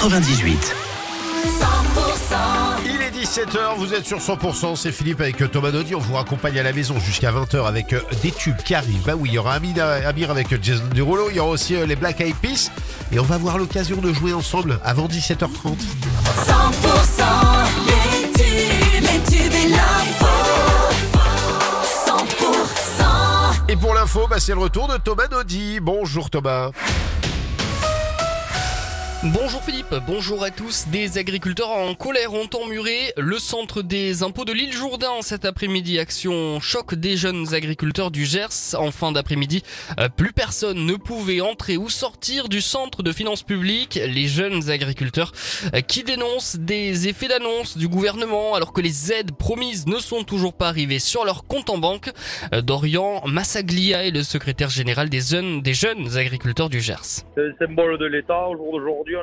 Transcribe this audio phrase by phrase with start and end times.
[0.00, 0.74] 98.
[2.86, 6.58] Il est 17h, vous êtes sur 100%, c'est Philippe avec Thomas Dodi, on vous raccompagne
[6.58, 9.02] à la maison jusqu'à 20h avec euh, des tubes qui arrivent.
[9.04, 9.74] Bah oui, il y aura Amir
[10.06, 12.70] Amir avec Jason Derulo, il y aura aussi euh, les Black Eyed Peas
[13.12, 15.48] et on va avoir l'occasion de jouer ensemble avant 17h30.
[15.66, 15.74] 100%
[17.86, 20.26] les tubes, les tubes et l'info.
[22.06, 23.04] 100%
[23.68, 25.78] Et pour l'info, bah, c'est le retour de Thomas Dodi.
[25.78, 26.70] Bonjour Thomas.
[29.22, 30.88] Bonjour Philippe, bonjour à tous.
[30.88, 35.98] Des agriculteurs en colère ont emmuré le centre des impôts de l'île Jourdain cet après-midi.
[35.98, 38.74] Action choc des jeunes agriculteurs du Gers.
[38.78, 39.62] En fin d'après-midi,
[39.98, 44.00] euh, plus personne ne pouvait entrer ou sortir du centre de finances publiques.
[44.02, 45.32] Les jeunes agriculteurs
[45.74, 50.24] euh, qui dénoncent des effets d'annonce du gouvernement alors que les aides promises ne sont
[50.24, 52.10] toujours pas arrivées sur leur compte en banque.
[52.54, 57.26] Euh, Dorian Massaglia est le secrétaire général des jeunes, agriculteurs du Gers.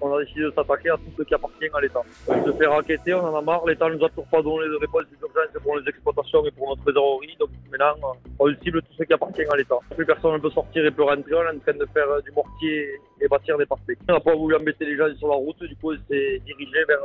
[0.00, 2.00] On a décidé de s'attaquer à tout ce qui appartient à l'État.
[2.28, 3.66] On se fait raqueter, on en a marre.
[3.66, 6.82] L'État nous a toujours pas donné de réponse d'urgence pour les exploitations et pour notre
[6.84, 7.36] trésorerie.
[7.38, 9.78] Donc maintenant, on cible tout ce qui appartient à l'État.
[9.94, 11.34] Plus personne ne peut sortir et peut rentrer.
[11.34, 13.98] On est en train de faire du mortier et bâtir des parfaits.
[14.08, 15.62] On n'a pas voulu embêter les gens sur la route.
[15.62, 16.98] Du coup, on s'est dirigé vers,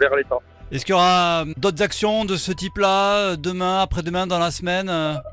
[0.00, 0.38] vers l'État.
[0.72, 4.90] Est-ce qu'il y aura d'autres actions de ce type-là demain, après-demain, dans la semaine?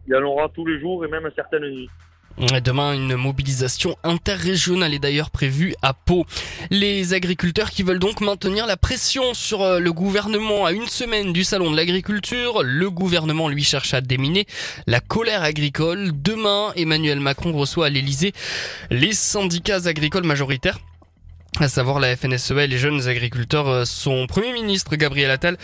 [0.07, 1.89] Il y en aura tous les jours et même certaines nuits.
[2.37, 6.25] Demain, une mobilisation interrégionale est d'ailleurs prévue à Pau.
[6.69, 11.33] Les agriculteurs qui veulent donc maintenir la pression sur euh, le gouvernement à une semaine
[11.33, 14.45] du salon de l'agriculture, le gouvernement lui cherche à déminer
[14.87, 16.11] la colère agricole.
[16.13, 18.33] Demain, Emmanuel Macron reçoit à l'Elysée
[18.89, 20.79] les syndicats agricoles majoritaires
[21.59, 23.67] à savoir la FNSEA et les jeunes agriculteurs.
[23.67, 25.57] Euh, Son premier ministre, Gabriel Attal,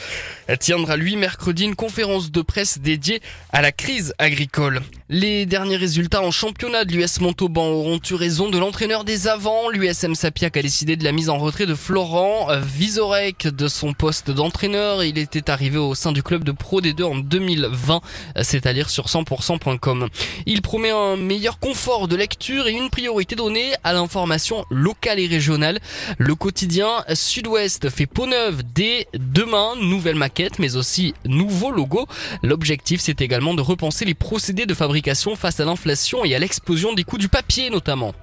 [0.59, 3.21] tiendra lui mercredi une conférence de presse dédiée
[3.53, 4.81] à la crise agricole.
[5.09, 9.69] Les derniers résultats en championnat de l'US Montauban auront eu raison de l'entraîneur des avants.
[9.69, 13.93] L'USM Sapiac a décidé de la mise en retrait de Florent euh, Vizorek de son
[13.93, 15.05] poste d'entraîneur.
[15.05, 18.01] Il était arrivé au sein du club de Pro D2 en 2020.
[18.35, 20.09] Euh, C'est à lire sur 100%.com.
[20.45, 25.27] Il promet un meilleur confort de lecture et une priorité donnée à l'information locale et
[25.27, 25.76] régionale.
[26.17, 32.07] Le quotidien Sud-Ouest fait peau neuve dès demain, nouvelle maquette mais aussi nouveau logo.
[32.43, 36.93] L'objectif c'est également de repenser les procédés de fabrication face à l'inflation et à l'explosion
[36.93, 38.13] des coûts du papier notamment.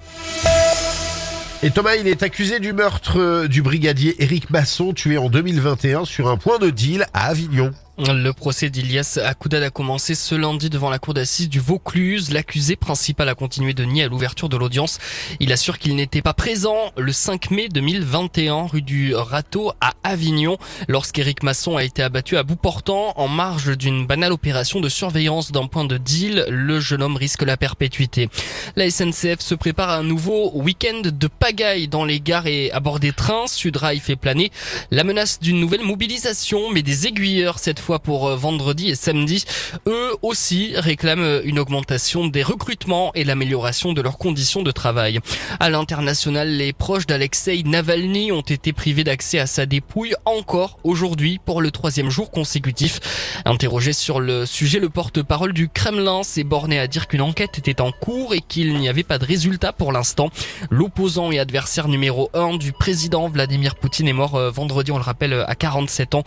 [1.63, 6.05] Et Thomas, il est accusé du meurtre euh, du brigadier Éric Masson, tué en 2021
[6.05, 7.71] sur un point de deal à Avignon.
[7.97, 12.29] Le procès d'Ilias Akoudad a commencé ce lundi devant la cour d'assises du Vaucluse.
[12.29, 14.99] L'accusé principal a continué de nier à l'ouverture de l'audience.
[15.39, 20.57] Il assure qu'il n'était pas présent le 5 mai 2021 rue du Râteau à Avignon
[20.89, 25.53] lorsqu'Éric Masson a été abattu à bout portant en marge d'une banale opération de surveillance
[25.53, 26.45] d'un point de deal.
[26.49, 28.27] Le jeune homme risque la perpétuité.
[28.75, 32.81] La SNCF se prépare à un nouveau week-end de pagaille dans les gares et à
[32.81, 33.47] bord des trains.
[33.47, 34.51] Sudrail fait planer
[34.91, 39.45] la menace d'une nouvelle mobilisation, mais des aiguilleurs cette fois pour euh, vendredi et samedi,
[39.87, 45.19] eux aussi réclament euh, une augmentation des recrutements et l'amélioration de leurs conditions de travail.
[45.59, 51.39] À l'international, les proches d'Alexei Navalny ont été privés d'accès à sa dépouille encore aujourd'hui
[51.43, 52.99] pour le troisième jour consécutif.
[53.45, 57.81] Interrogé sur le sujet, le porte-parole du Kremlin s'est borné à dire qu'une enquête était
[57.81, 60.29] en cours et qu'il n'y avait pas de résultat pour l'instant.
[60.71, 65.03] L'opposant et adversaire numéro un du président Vladimir Poutine est mort euh, vendredi, on le
[65.03, 66.23] rappelle, à 47 ans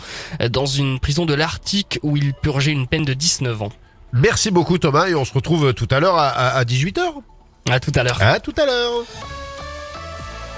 [0.50, 3.72] dans une prison de l'Arctique où il purgeait une peine de 19 ans.
[4.12, 7.00] Merci beaucoup Thomas et on se retrouve tout à l'heure à, à 18h.
[7.70, 8.20] À tout à l'heure.
[8.20, 9.04] À tout à l'heure.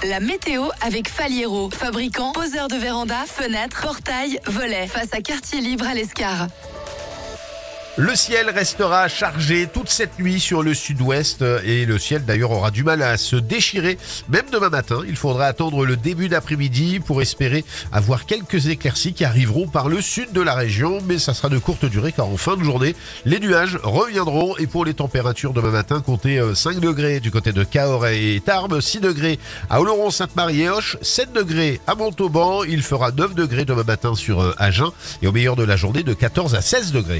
[0.03, 5.85] La météo avec Faliero, fabricant, poseur de véranda, fenêtres, portail, volets, face à quartier libre
[5.87, 6.47] à l'Escar.
[7.97, 12.51] Le ciel restera chargé toute cette nuit sur le sud-ouest euh, et le ciel d'ailleurs
[12.51, 13.97] aura du mal à se déchirer.
[14.29, 19.25] Même demain matin, il faudra attendre le début d'après-midi pour espérer avoir quelques éclaircies qui
[19.25, 22.37] arriveront par le sud de la région, mais ça sera de courte durée car en
[22.37, 26.79] fin de journée, les nuages reviendront et pour les températures demain matin, comptez euh, 5
[26.79, 29.37] degrés du côté de Cahors et Tarbes, 6 degrés
[29.69, 34.15] à Oloron, Sainte-Marie et Hoche, 7 degrés à Montauban, il fera 9 degrés demain matin
[34.15, 37.19] sur euh, Agen et au meilleur de la journée de 14 à 16 degrés.